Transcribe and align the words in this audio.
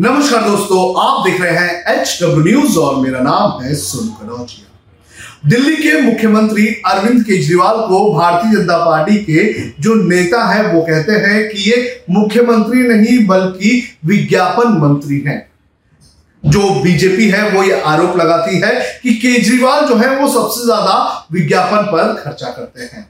नमस्कार 0.00 0.42
दोस्तों, 0.42 0.78
आप 1.00 1.24
देख 1.26 1.40
रहे 1.40 1.50
हैं 1.50 1.94
एच 1.94 2.18
डब्ल्यू 2.22 2.58
न्यूज़ 2.58 2.78
और 2.78 2.94
मेरा 2.96 3.18
नाम 3.20 3.62
है 3.62 3.74
कनौजिया। 3.74 5.48
दिल्ली 5.48 5.76
के 5.76 6.00
मुख्यमंत्री 6.00 6.66
अरविंद 6.86 7.22
केजरीवाल 7.24 7.80
को 7.88 7.98
भारतीय 8.14 8.56
जनता 8.56 8.78
पार्टी 8.84 9.16
के 9.16 9.44
जो 9.82 9.94
नेता 9.94 10.44
है, 10.44 10.62
वो 10.74 10.80
कहते 10.82 11.12
हैं 11.12 11.48
कि 11.48 11.70
ये 11.70 12.04
मुख्यमंत्री 12.10 12.86
नहीं, 12.88 13.26
बल्कि 13.26 13.98
विज्ञापन 14.06 14.78
मंत्री 14.78 15.20
हैं। 15.20 15.38
जो 16.44 16.70
बीजेपी 16.82 17.28
है, 17.28 17.50
वो 17.50 17.62
ये 17.62 17.80
आरोप 17.82 18.16
लगाती 18.16 18.60
है 18.60 18.74
कि 19.02 19.14
केजरीवाल 19.16 19.86
जो 19.86 19.96
है, 19.96 20.16
वो 20.16 20.28
सबसे 20.28 20.64
ज़्यादा 20.64 21.26
विज्ञापन 21.32 21.92
पर 21.92 22.14
खर्चा 22.24 22.50
करते 22.50 22.96
हैं। 22.96 23.08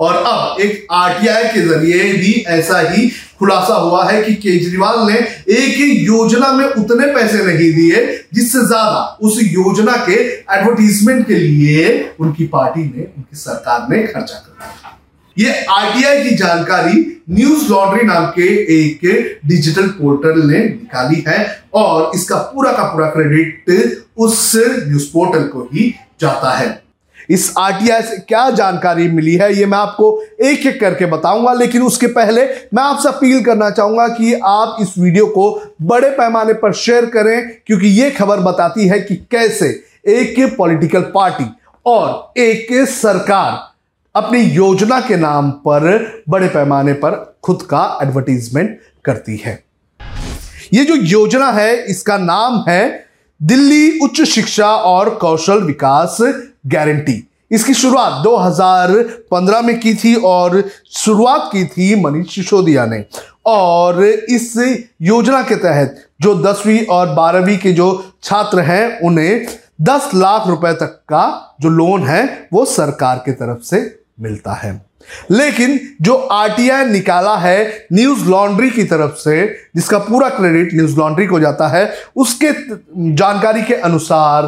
और 0.00 0.14
अब 0.16 0.60
एक 0.60 0.86
आरटीआई 0.90 1.44
के 1.44 1.60
ज़रिए 1.60 2.12
भी 2.12 2.32
ऐसा 2.48 2.80
ही 2.90 3.08
खुलासा 3.38 3.74
हुआ 3.74 4.04
है 4.04 4.22
कि 4.22 4.34
केजरीवाल 4.34 4.98
ने 5.10 5.18
एक 5.54 5.76
ही 5.76 5.90
योजना 6.06 6.52
में 6.52 6.64
उतने 6.64 7.06
पैसे 7.14 7.44
नहीं 7.46 7.72
दिए, 7.74 8.06
जिससे 8.34 8.66
ज़्यादा 8.66 9.18
उस 9.22 9.38
योजना 9.42 9.96
के 10.06 10.14
एडवर्टीजमेंट 10.14 11.26
के 11.26 11.34
लिए 11.34 12.14
उनकी 12.20 12.46
पार्टी 12.46 12.80
ने, 12.80 13.02
उनकी 13.16 13.36
सरकार 13.36 13.86
ने 13.90 14.02
खर्चा 14.02 14.34
कर 14.34 14.52
दिया 14.52 14.96
ये 15.36 15.64
आरटीआई 15.70 16.22
की 16.22 16.36
जानकारी 16.36 17.06
न्यूज़ 17.30 17.68
लॉन्ड्री 17.70 18.06
नाम 18.06 18.26
के 18.28 18.48
एक 18.76 19.40
डिजिटल 19.46 19.88
पोर्टल 19.98 20.42
ने 20.46 20.58
निकाली 20.58 21.24
है 21.28 21.38
और 21.74 22.10
इसका 22.14 22.36
पूरा 22.54 22.72
का 22.72 22.84
पूरा 22.92 23.06
क्रेडिट 23.10 24.04
उस 24.16 24.52
न्यूज़ 24.56 25.06
पोर्टल 25.12 25.46
को 25.48 25.68
ही 25.72 25.94
जाता 26.20 26.56
है। 26.56 26.79
इस 27.30 27.52
आरटीआई 27.58 28.02
से 28.02 28.16
क्या 28.18 28.48
जानकारी 28.50 29.08
मिली 29.08 29.34
है, 29.34 29.52
ये 29.54 29.66
मैं 29.66 29.78
आपको 29.78 30.22
एक 30.42 30.66
एक 30.66 30.80
करके 30.80 31.06
बताऊँगा, 31.06 31.52
लेकिन 31.52 31.82
उसके 31.82 32.06
पहले 32.08 32.44
मैं 32.74 32.82
आपसे 32.82 33.08
अपील 33.08 33.44
करना 33.44 33.70
चाहूँगा 33.70 34.06
कि 34.08 34.32
आप 34.34 34.76
इस 34.80 34.94
वीडियो 34.98 35.26
को 35.26 35.50
बड़े 35.82 36.10
पैमाने 36.10 36.52
पर 36.54 36.72
शेयर 36.74 37.06
करें, 37.06 37.50
क्योंकि 37.66 37.88
ये 38.00 38.10
खबर 38.10 38.40
बताती 38.42 38.86
है 38.88 39.00
कि 39.00 39.16
कैसे 39.30 39.68
एक 40.08 40.54
पॉलिटिकल 40.56 41.02
पार्टी 41.14 41.44
और 41.86 42.40
एक 42.40 42.72
सरकार 42.88 43.68
अपनी 44.14 44.40
योजना 44.40 45.00
के 45.00 45.16
नाम 45.16 45.50
पर 45.66 46.22
बड़े 46.28 46.48
पैमाने 46.48 46.92
पर 46.94 47.12
खुद 47.42 47.62
का 47.62 47.98
एडवर्टीजमेंट 48.02 48.78
करती 49.04 49.36
है। 49.36 49.62
ये 50.74 50.84
जो 50.84 50.94
योजना 50.94 51.50
है, 51.50 51.84
इसका 51.84 52.16
नाम 52.18 52.64
है 52.68 53.06
दिल्ली 53.40 53.98
उच्च 53.98 54.22
शिक्षा 54.22 54.66
और 54.66 55.10
कौशल 55.14 55.62
विकास 55.62 56.18
गारंटी 56.66 57.26
इसकी 57.52 57.74
शुरुआत 57.74 58.22
2015 58.22 59.62
में 59.62 59.80
की 59.80 59.94
थी 59.94 60.14
और 60.14 60.64
शुरुआत 60.90 61.50
की 61.52 61.64
थी 61.64 62.00
मनीष 62.00 62.34
सिसोदिया 62.34 62.86
ने। 62.86 63.04
और 63.46 64.04
इस 64.04 64.78
योजना 65.02 65.42
के 65.42 65.54
तहत 65.54 66.06
जो 66.20 66.34
दसवीं 66.34 66.86
और 66.86 67.08
बारहवीं 67.08 67.58
के 67.58 67.72
जो 67.72 68.12
छात्र 68.22 68.60
हैं, 68.60 69.00
उन्हें 69.00 69.46
10 69.80 70.10
लाख 70.14 70.46
रुपए 70.46 70.72
तक 70.72 71.02
का 71.08 71.56
जो 71.60 71.68
लोन 71.68 72.02
है, 72.02 72.48
वो 72.52 72.64
सरकार 72.64 73.16
की 73.16 73.32
तरफ़ 73.32 73.62
से 73.62 74.00
मिलता 74.20 74.52
है। 74.52 74.86
लेकिन 75.30 75.80
जो 76.02 76.14
आरटीआई 76.14 76.84
निकाला 76.84 77.36
है 77.36 77.86
न्यूज़ 77.92 78.24
लॉन्ड्री 78.24 78.70
की 78.70 78.84
तरफ़ 78.84 79.14
से, 79.14 79.56
जिसका 79.76 79.98
पूरा 79.98 80.28
क्रेडिट 80.28 80.74
न्यूज़ 80.74 80.96
लॉन्ड्री 80.96 81.26
को 81.26 81.40
जाता 81.40 81.68
है, 81.68 81.94
उसके 82.16 82.52
जानकारी 83.14 83.62
के 83.62 83.74
अनुसार 83.74 84.46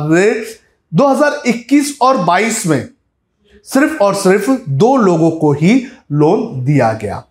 2021 0.92 1.92
और 2.02 2.16
22 2.24 2.66
में 2.66 2.88
सिर्फ़ 3.66 4.02
और 4.02 4.14
सिर्फ़ 4.14 4.50
दो 4.70 4.96
लोगों 4.96 5.30
को 5.30 5.52
ही 5.52 5.74
लोन 6.12 6.64
दिया 6.64 6.92
गया। 6.92 7.22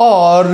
और 0.00 0.46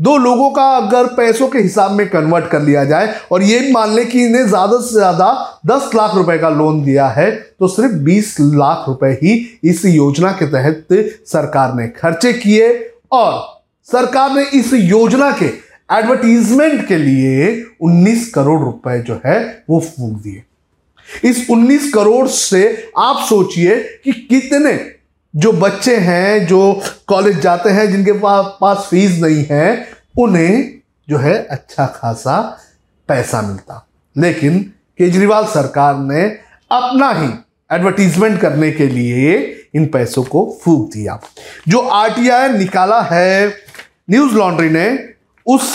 दो 0.00 0.16
लोगों 0.18 0.50
का 0.50 0.64
अगर 0.76 1.06
पैसों 1.14 1.48
के 1.48 1.58
हिसाब 1.58 1.92
में 1.92 2.08
कन्वर्ट 2.08 2.46
कर 2.46 2.62
लिया 2.62 2.84
जाए 2.84 3.14
और 3.32 3.42
ये 3.42 3.70
मान 3.72 3.94
लें 3.94 4.08
कि 4.08 4.24
इन्हें 4.24 4.46
ज़्यादा 4.48 4.80
से 4.80 4.92
ज़्यादा 4.94 5.28
10 5.66 5.90
लाख 5.94 6.14
रुपए 6.14 6.36
का 6.38 6.48
लोन 6.48 6.82
दिया 6.84 7.08
है 7.08 7.30
तो 7.30 7.68
सिर्फ़ 7.68 7.94
20 8.04 8.34
लाख 8.40 8.84
रुपए 8.88 9.10
ही 9.22 9.34
इस 9.70 9.84
योजना 9.84 10.32
के 10.32 10.46
तहत 10.46 10.86
सरकार 11.26 11.74
ने 11.74 11.88
खर्चे 11.88 12.32
किए 12.32 12.68
और 13.12 13.40
सरकार 13.88 14.34
ने 14.34 14.44
इस 14.58 14.72
योजना 14.74 15.30
के 15.32 15.46
एडवर्टीजमेंट 15.96 16.86
के 16.88 16.96
लिए 16.98 17.50
19 17.82 18.26
करोड़ 18.34 18.60
रुपए 18.60 18.98
जो 18.98 19.20
है 19.26 19.40
वो 19.70 19.80
फूक 19.80 20.12
दिए। 20.22 20.42
इस 21.24 21.46
19 21.50 21.92
करोड़ 21.92 22.28
से 22.28 22.90
आप 22.98 23.26
सोचिए 23.28 24.00
कि 24.04 24.12
कितने 24.12 24.94
जो 25.36 25.52
बच्चे 25.52 25.96
हैं, 25.96 26.46
जो 26.46 26.82
कॉलेज 27.06 27.40
जाते 27.40 27.70
हैं, 27.70 27.90
जिनके 27.90 28.12
पास 28.12 28.44
पास 28.60 28.76
फ़ीस 28.90 29.22
नहीं 29.22 29.46
है, 29.50 29.88
उन्हें 30.18 30.80
जो 31.08 31.18
है 31.18 31.46
अच्छा 31.50 31.86
खासा 31.86 32.58
पैसा 33.08 33.42
मिलता। 33.42 33.88
लेकिन 34.18 34.72
केजरीवाल 34.98 35.44
सरकार 35.44 35.98
ने 35.98 36.22
अपना 36.70 37.12
ही 37.12 37.28
एडवर्टीजमेंट 37.72 38.40
करने 38.40 38.70
के 38.70 38.86
लिए 38.86 39.56
इन 39.74 39.86
पैसों 39.86 40.22
को 40.22 40.58
फूक 40.64 40.90
दिया। 40.92 41.20
जो 41.68 41.78
आरटीआई 41.78 42.48
निकाला 42.48 43.00
है 43.00 43.54
न्यूज़ 44.10 44.34
लॉन्ड्री 44.34 44.70
ने, 44.70 45.08
उस 45.46 45.74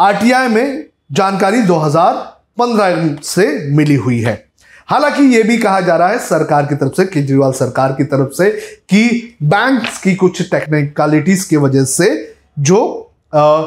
आरटीआई 0.00 0.48
में 0.48 0.84
जानकारी 1.12 1.62
2015 1.62 3.16
से 3.22 3.70
मिली 3.76 3.94
हुई 3.94 4.20
है। 4.20 4.43
हालाँकि 4.86 5.22
यह 5.22 5.44
भी 5.44 5.58
कहा 5.58 5.80
जा 5.80 5.96
रहा 5.96 6.08
है 6.08 6.18
सरकार 6.18 6.66
की 6.66 6.74
तरफ़ 6.74 6.92
से 6.92 7.04
केजरीवाल 7.04 7.52
सरकार 7.52 7.92
की 7.92 8.04
तरफ़ 8.04 8.30
से 8.30 8.50
कि 8.88 9.36
बैंक्स 9.42 9.98
की 9.98 10.14
कुछ 10.14 10.50
टेक्निकलिटीज 10.50 11.44
की 11.44 11.56
वजह 11.56 11.84
से 11.84 12.34
जो 12.58 13.10
आ, 13.34 13.62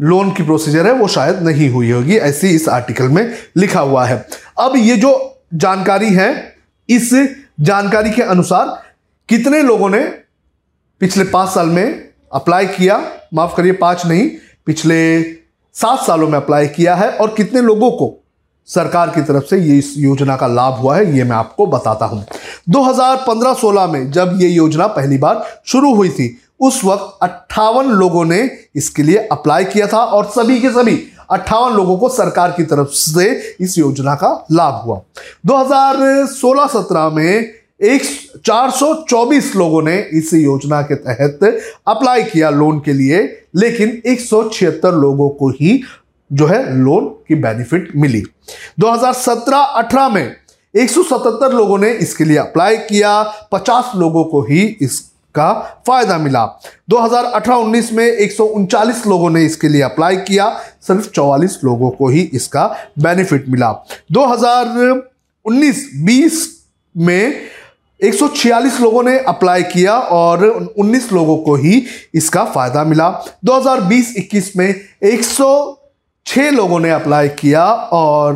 लोन 0.00 0.30
की 0.30 0.42
प्रोसीजर 0.42 0.86
है 0.86 0.92
वो 0.92 1.08
शायद 1.08 1.42
नहीं 1.42 1.70
हुई 1.70 1.90
होगी 1.90 2.16
ऐसी 2.16 2.48
इस 2.48 2.68
आर्टिकल 2.68 3.08
में 3.08 3.34
लिखा 3.56 3.80
हुआ 3.80 4.04
है। 4.04 4.26
अब 4.58 4.72
ये 4.76 4.96
जो 4.96 5.40
जानकारी 5.54 6.14
है 6.14 6.56
इस 6.88 7.34
जानकारी 7.60 8.10
के 8.10 8.22
अनुसार 8.22 8.82
कितने 9.28 9.62
लोगों 9.62 9.90
ने 9.90 10.00
पिछले 11.00 11.24
पाँच 11.24 11.48
साल 11.48 11.66
में 11.66 12.08
अप्लाई 12.34 12.66
किया? 12.66 13.04
माफ़ 13.34 13.56
करिए 13.56 13.72
पाँच 13.72 14.06
नहीं 14.06 14.30
पिछले 14.66 15.22
सात 15.74 16.06
सालों 16.06 16.28
में 16.28 16.36
अप्लाई 16.36 16.68
किया 16.68 16.94
है 16.94 17.10
और 17.10 17.34
कितने 17.36 17.60
लोगों 17.60 17.90
को 17.90 18.21
सरकार 18.68 19.10
की 19.10 19.22
तरफ़ 19.22 19.44
से 19.44 19.58
ये 19.58 19.78
इस 19.78 19.94
योजना 19.98 20.36
का 20.36 20.46
लाभ 20.46 20.74
हुआ 20.74 20.96
है, 20.96 21.16
ये 21.16 21.24
मैं 21.24 21.36
आपको 21.36 21.66
बताता 21.66 22.06
हूँ। 22.06 22.24
2015-16 22.68 23.86
में 23.86 24.10
जब 24.10 24.38
ये 24.40 24.48
योजना 24.48 24.86
पहली 24.88 25.18
बार 25.18 25.44
शुरू 25.66 25.94
हुई 25.94 26.08
थी, 26.08 26.36
उस 26.60 26.84
वक्त 26.84 27.18
अट्ठावन 27.22 27.90
लोगों 27.92 28.24
ने 28.24 28.50
इसके 28.76 29.02
लिए 29.02 29.26
अप्लाई 29.32 29.64
किया 29.64 29.86
था 29.86 29.98
और 29.98 30.24
सभी 30.26 30.60
के 30.60 30.70
सभी 30.70 30.98
अट्ठावन 31.30 31.72
लोगों 31.72 31.96
को 31.98 32.08
सरकार 32.08 32.50
की 32.50 32.62
तरफ़ 32.64 32.88
से 32.88 33.56
इस 33.60 33.76
योजना 33.78 34.14
का 34.14 34.46
लाभ 34.52 34.82
हुआ। 34.84 35.00
2016-17 35.46 37.10
में 37.10 37.52
एक 37.82 38.02
424 38.46 39.54
लोगों 39.56 39.82
ने 39.82 39.98
इस 40.12 40.32
योजना 40.34 40.80
के 40.82 40.94
तहत 40.96 41.40
अप्लाई 41.88 42.22
किया 42.22 42.50
लोन 42.50 42.78
के 42.80 42.92
लिए, 42.92 43.22
लेकिन 43.56 44.02
एक 44.06 44.20
सौ 44.20 44.42
छिहत्तर 44.48 44.94
लोगों 44.94 45.28
को 45.30 45.48
ही 45.50 45.82
जो 46.32 46.46
है 46.46 46.76
लोन 46.76 47.06
की 47.28 47.34
बेनिफिट 47.34 47.88
मिली। 47.96 48.24
2017-18 48.80 50.08
में 50.08 50.36
177 50.74 51.52
लोगों 51.52 51.78
ने 51.78 51.90
इसके 51.90 52.24
लिए 52.24 52.36
अप्लाई 52.36 52.76
किया। 52.76 53.22
50 53.52 53.84
लोगों 53.96 54.24
को 54.24 54.42
ही 54.42 54.76
इसका 54.82 55.82
फ़ायदा 55.86 56.18
मिला। 56.18 56.60
2018-19 56.90 57.92
में 57.92 58.04
एक 58.04 59.06
लोगों 59.06 59.30
ने 59.30 59.44
इसके 59.44 59.68
लिए 59.68 59.82
अप्लाई 59.82 60.16
किया। 60.16 60.60
सिर्फ़ 60.82 61.10
44 61.10 61.58
लोगों 61.64 61.90
को 61.90 62.08
ही 62.08 62.30
इसका 62.34 62.76
बेनिफिट 62.98 63.48
मिला। 63.48 63.84
2019-20 64.12 66.48
में 66.94 67.48
146 68.00 68.80
लोगों 68.80 69.02
ने 69.02 69.18
अप्लाई 69.18 69.62
किया 69.62 69.94
और 69.94 70.72
19 70.78 71.12
लोगों 71.12 71.36
को 71.36 71.54
ही 71.54 71.86
इसका 72.14 72.44
फ़ायदा 72.44 72.84
मिला। 72.84 73.24
2020-21 73.44 74.56
में 74.56 74.80
100 75.04 75.81
छह 76.26 76.50
लोगों 76.50 76.80
ने 76.80 76.90
अप्लाई 76.90 77.28
किया 77.28 77.64
और 77.92 78.34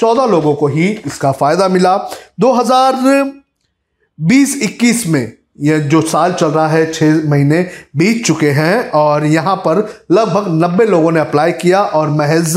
चौदह 0.00 0.26
लोगों 0.26 0.54
को 0.54 0.66
ही 0.66 0.88
इसका 1.06 1.32
फ़ायदा 1.32 1.68
मिला। 1.68 1.96
2020-21 2.40 5.06
में 5.06 5.32
यह 5.60 5.78
जो 5.88 6.00
साल 6.02 6.32
चल 6.32 6.46
रहा 6.46 6.68
है, 6.68 6.92
छह 6.92 7.28
महीने 7.30 7.62
बीत 7.96 8.24
चुके 8.26 8.50
हैं 8.50 8.90
और 8.90 9.24
यहाँ 9.26 9.56
पर 9.56 10.04
लगभग 10.12 10.44
नब्बे 10.64 10.84
लोगों 10.86 11.12
ने 11.12 11.20
अप्लाई 11.20 11.52
किया 11.52 11.80
और 11.80 12.10
महज 12.10 12.56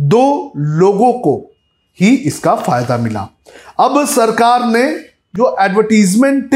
दो 0.00 0.52
लोगों 0.56 1.12
को 1.20 1.50
ही 1.98 2.14
इसका 2.26 2.54
फ़ायदा 2.56 2.98
मिला। 2.98 3.28
अब 3.80 4.04
सरकार 4.06 4.64
ने 4.66 4.98
जो 5.34 5.56
एडवर्टीजमेंट 5.60 6.50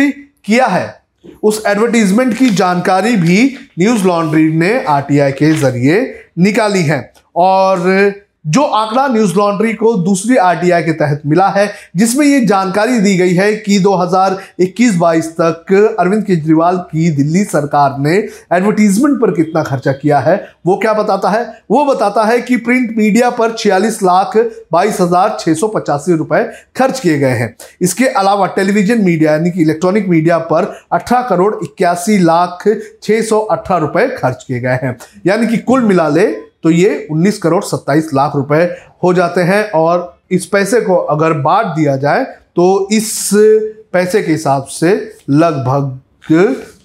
किया 0.44 0.66
है, 0.66 1.02
उस 1.42 1.62
एडवर्टीजमेंट 1.66 2.38
की 2.38 2.50
जानकारी 2.52 3.16
भी 3.16 3.56
न्यूज़ 3.78 4.04
लॉन्ड्री 4.04 4.56
ने 4.56 4.84
आरटीआई 4.86 5.32
के 5.32 5.52
ज़रिए 5.52 6.24
निकाली 6.38 6.82
है। 6.82 7.12
और 7.38 8.24
जो 8.46 8.62
आंकड़ा 8.62 9.06
न्यूज़ 9.08 9.34
लॉन्ड्री 9.36 9.72
को 9.74 9.92
दूसरी 9.94 10.36
आरटीआई 10.36 10.82
के 10.82 10.92
तहत 10.92 11.22
मिला 11.26 11.48
है, 11.48 11.66
जिसमें 11.96 12.24
ये 12.26 12.40
जानकारी 12.46 12.98
दी 13.00 13.16
गई 13.16 13.34
है 13.34 13.52
कि 13.56 13.78
2021-22 13.80 15.26
तक 15.40 15.72
अरविंद 16.00 16.22
केजरीवाल 16.24 16.76
की 16.92 17.10
दिल्ली 17.10 17.42
सरकार 17.44 17.98
ने 17.98 18.14
एडवर्टीजमेंट 18.52 19.20
पर 19.20 19.34
कितना 19.34 19.62
खर्चा 19.62 19.92
किया 19.92 20.18
है, 20.20 20.36
वो 20.66 20.76
क्या 20.76 20.92
बताता 20.92 21.30
है? 21.30 21.44
वो 21.70 21.84
बताता 21.84 22.24
है 22.24 22.40
कि 22.40 22.56
प्रिंट 22.58 22.96
मीडिया 22.98 23.30
पर 23.32 23.52
46 23.54 24.02
लाख 24.02 24.36
बाईस 24.72 25.00
हज़ार 25.00 25.36
छह 25.40 25.54
सौ 25.54 25.68
पचासी 25.68 26.16
रुपए 26.16 26.42
खर्च 26.76 27.00
किए 27.00 27.18
गए 27.18 27.34
हैं। 27.34 27.54
इसके 27.80 28.06
अलावा 28.06 28.46
टेलीविज़न 28.56 29.04
मीडिया 29.04 29.32
यानी 29.32 29.50
कि 29.50 29.62
इलेक्ट्रॉनिक 29.62 30.08
मीडिया 30.08 30.38
पर 30.50 30.72
अठारह 30.92 31.28
करोड़ 31.28 31.54
इक्यासी 31.62 32.18
लाख 32.18 32.68
छह 33.02 33.22
सौ 33.22 33.40
अठारह 33.40 33.80
रुपए 33.80 34.08
खर्च 34.16 34.44
किए 34.48 34.60
गए 34.60 34.78
हैं। 34.82 34.96
यानी 35.26 35.46
कि 35.46 35.56
कुल 35.58 35.82
मिला 35.82 36.08
ले 36.08 36.26
तो 36.62 36.70
ये 36.70 37.06
19 37.12 37.38
करोड़ 37.38 37.64
27 37.64 38.14
लाख 38.14 38.36
रुपए 38.36 38.62
हो 39.02 39.12
जाते 39.14 39.40
हैं 39.40 39.70
और 39.70 40.18
इस 40.30 40.46
पैसे 40.46 40.80
को 40.80 40.96
अगर 40.96 41.32
बांट 41.40 41.66
दिया 41.66 41.96
जाए 41.96 42.24
तो 42.56 42.88
इस 42.92 43.30
पैसे 43.92 44.22
के 44.22 44.32
हिसाब 44.32 44.64
से 44.64 44.92
लगभग 45.30 45.98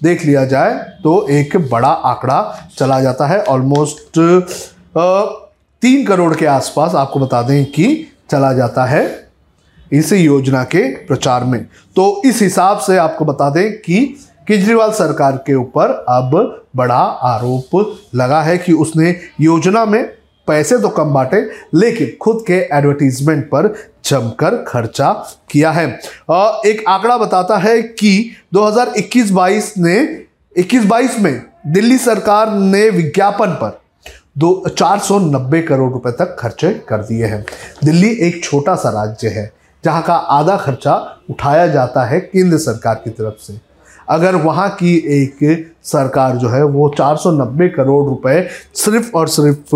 देख 0.04 0.26
लिया 0.26 0.46
जाए 0.46 0.74
तो 1.04 1.28
एक 1.30 1.58
बड़ा 1.72 1.88
आंकड़ा 1.88 2.70
चला 2.78 3.00
जाता 3.02 3.28
है। 3.28 3.42
ऑलमोस्ट 3.44 4.20
तीन 5.82 6.06
करोड़ 6.06 6.34
के 6.36 6.46
आसपास 6.46 6.96
आपको 6.96 7.20
बता 7.20 7.42
दें 7.42 7.66
कि 7.66 7.86
चला 8.32 8.54
जाता 8.54 8.86
है 8.86 9.04
इस 9.94 10.14
योजना 10.14 10.64
के 10.64 10.88
प्रचार 11.06 11.44
में। 11.44 11.64
तो 11.96 12.22
इस 12.26 12.42
हिसाब 12.42 12.78
से 12.78 12.98
आपको 12.98 13.26
बता 13.26 13.50
दें 13.50 13.72
कि 13.74 13.98
केजरीवाल 14.48 14.92
सरकार 14.92 15.38
के 15.38 15.54
ऊपर 15.56 15.92
अब 16.10 16.32
बड़ा 16.76 17.00
आरोप 17.26 17.96
लगा 18.16 18.42
है 18.42 18.58
कि 18.58 18.74
उसने 18.74 19.16
योजना 19.42 19.86
में 19.86 20.04
पैसे 20.48 20.78
तो 20.78 20.90
कम 20.90 21.14
बांटे, 21.14 21.42
लेकिन 21.76 22.12
खुद 22.22 22.44
के 22.48 22.54
एडवर्टीजमेंट 22.54 23.46
पर 23.46 23.74
जमकर 24.06 24.56
खर्चा 24.64 25.12
किया 25.52 25.72
है। 25.72 25.88
एक 26.66 26.84
आंकड़ा 26.88 27.18
बताता 27.18 27.58
है 27.58 27.82
कि 27.82 28.32
2021-22 28.54 29.74
ने 29.78 29.96
21-22 30.56 31.20
में 31.20 31.42
दिल्ली 31.68 31.98
सरकार 31.98 32.54
ने 32.54 32.90
विज्ञापन 32.90 33.58
पर 33.62 33.82
दो, 34.38 34.66
चार 34.70 35.00
सौ 35.00 35.20
नब्बे 35.20 35.62
करोड़ 35.62 35.92
रुपए 35.92 36.12
तक 36.12 36.36
खर्चे 36.40 36.74
कर 36.90 37.04
दिए 37.04 37.26
हैं। 37.26 37.44
दिल्ली 37.84 38.10
एक 38.28 38.44
छोटा 38.44 38.76
सा 38.76 38.90
राज्य 38.92 39.28
है, 39.30 39.52
जहाँ 39.84 40.02
का 40.02 40.14
आधा 40.14 40.58
खर्चा 40.58 40.96
उठाया 41.30 41.68
जाता 41.68 42.04
है 42.06 42.20
केंद्र 42.22 42.58
सरकार 42.60 43.02
की 43.04 43.10
तरफ़ 43.12 43.44
से। 43.44 43.54
अगर 44.10 44.36
वहाँ 44.36 44.70
की 44.70 44.96
एक 45.14 45.74
सरकार 45.84 46.36
जो 46.38 46.50
है 46.50 46.64
वो 46.66 46.90
490 46.98 47.70
करोड़ 47.76 48.04
रुपए 48.06 48.48
सिर्फ़ 48.76 49.12
और 49.16 49.28
सिर्फ़ 49.28 49.76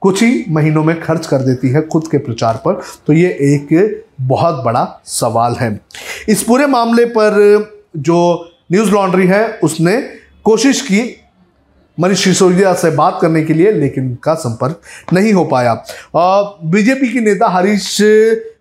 कुछ 0.00 0.22
ही 0.22 0.44
महीनों 0.48 0.84
में 0.84 1.00
खर्च 1.00 1.26
कर 1.26 1.38
देती 1.38 1.68
है 1.68 1.82
खुद 1.82 2.08
के 2.10 2.18
प्रचार 2.18 2.60
पर 2.64 2.80
तो 3.06 3.12
ये 3.12 3.28
एक 3.42 4.04
बहुत 4.20 4.62
बड़ा 4.64 4.84
सवाल 5.04 5.54
है। 5.54 5.80
इस 6.28 6.42
पूरे 6.42 6.66
मामले 6.66 7.04
पर 7.04 7.36
जो 7.96 8.50
न्यूज़ 8.72 8.90
लॉन्ड्री 8.90 9.26
है, 9.26 9.58
उसने 9.64 9.96
कोशिश 10.44 10.80
की 10.80 11.02
मनीष 11.98 12.24
सिसोदिया 12.24 12.72
से 12.74 12.90
बात 12.90 13.18
करने 13.22 13.42
के 13.42 13.54
लिए, 13.54 13.72
लेकिन 13.72 14.06
उनका 14.06 14.34
संपर्क 14.34 14.80
नहीं 15.12 15.32
हो 15.32 15.44
पाया। 15.44 15.74
बीजेपी 16.64 17.12
की 17.12 17.20
नेता 17.20 17.48
हरीश 17.48 17.96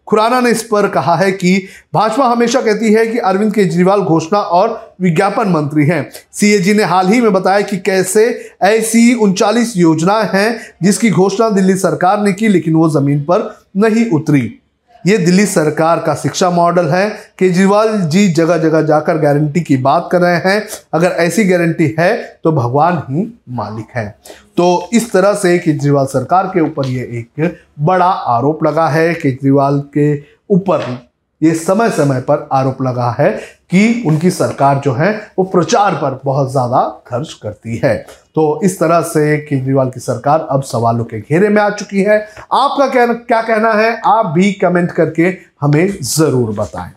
खुराना 0.08 0.42
ने 0.42 0.50
इस 0.52 0.64
पर 0.64 0.88
कहा 0.88 1.16
है 1.16 1.32
कि 1.32 1.68
भाजपा 1.94 2.26
हमेशा 2.26 2.62
कहती 2.62 2.94
है 2.94 3.08
कि 3.08 3.18
अरविंद 3.18 3.54
केजरीवाल 3.54 4.02
घोषणा 4.02 4.40
और 4.40 4.96
विज्ञापन 5.02 5.50
मंत्री 5.50 5.86
हैं। 5.86 6.10
सीएजी 6.34 6.74
ने 6.74 6.84
हाल 6.84 7.08
ही 7.08 7.22
में 7.22 7.34
बताया 7.34 7.62
कि 7.62 7.78
कैसे 7.78 8.52
ऐसी 8.62 9.14
उनचालीस 9.14 9.78
योजनाएँ 9.78 10.30
हैं 10.34 10.60
जिसकी 10.84 11.10
घोषणा 11.10 11.50
दिल्ली 11.50 11.76
सरकार 11.76 12.22
ने 12.22 12.34
की, 12.34 12.48
लेकिन 12.48 12.74
वो 12.74 12.90
ज़मीन 12.90 13.20
पर 13.20 13.66
नहीं 13.78 14.10
उतरी। 14.12 14.60
ये 15.06 15.18
दिल्ली 15.18 15.46
सरकार 15.46 16.00
का 16.00 16.14
शिक्षा 16.16 16.50
मॉडल 16.50 16.90
है। 16.90 17.10
केजरीवाल 17.40 17.98
जी 18.02 18.28
जगह 18.28 18.58
जगह 18.58 18.82
जाकर 18.82 19.18
गारंटी 19.18 19.62
की 19.62 19.78
बात 19.78 20.08
कर 20.12 20.22
रहे 20.22 20.36
हैं। 20.44 20.66
अगर 20.94 21.08
ऐसी 21.08 21.44
गारंटी 21.46 21.96
है 22.00 22.14
तो 22.44 22.52
भगवान 22.52 22.98
ही 23.10 23.26
मालिक 23.50 23.96
है। 23.96 24.08
तो 24.58 24.90
इस 24.94 25.12
तरह 25.12 25.34
से 25.34 25.58
केजरीवाल 25.60 26.06
सरकार 26.06 26.48
के 26.48 26.62
ऊपर 26.62 26.88
ये 26.88 27.02
एक 27.20 27.58
बड़ा 27.80 28.06
आरोप 28.06 28.64
लगा 28.64 28.88
है। 28.88 29.14
केजरीवाल 29.14 29.80
के 29.94 30.16
ऊपर 30.50 30.86
ये 31.42 31.54
समय 31.56 31.90
समय 31.90 32.22
पर 32.22 32.48
आरोप 32.54 32.82
लगा 32.82 33.10
है 33.20 33.32
कि 33.74 34.04
उनकी 34.08 34.30
सरकार 34.32 34.80
जो 34.80 34.94
है, 34.94 35.12
वो 35.40 35.44
प्रचार 35.46 35.94
पर 35.94 36.20
बहुत 36.26 36.52
ज़्यादा 36.52 36.82
खर्च 37.08 37.34
करती 37.34 37.82
है। 37.84 37.96
तो 38.36 38.60
इस 38.64 38.80
तरह 38.80 39.02
से 39.02 39.38
केजरीवाल 39.40 39.90
की 39.90 40.00
सरकार 40.00 40.48
अब 40.52 40.64
सवालों 40.64 41.06
के 41.06 41.20
घेरे 41.20 41.50
में 41.50 41.62
आ 41.62 41.70
चुकी 41.70 42.04
है। 42.04 42.20
आपका 42.54 42.88
क्या 42.88 43.06
क्या 43.08 43.42
कहना 43.42 43.72
है? 43.74 44.02
आप 44.06 44.26
भी 44.26 44.52
कमेंट 44.54 44.92
करके 44.92 45.38
हमें 45.62 45.98
ज़रूर 46.02 46.56
बताएँ। 46.56 46.92